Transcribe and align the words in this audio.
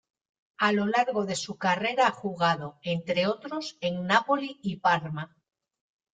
A 0.57 0.71
lo 0.71 0.87
largo 0.87 1.25
de 1.27 1.35
su 1.35 1.59
carrera 1.59 2.07
ha 2.07 2.11
jugado, 2.11 2.79
entre 2.81 3.27
otros, 3.27 3.77
en 3.81 4.07
Napoli 4.07 4.59
y 4.63 4.77
Parma. 4.77 5.37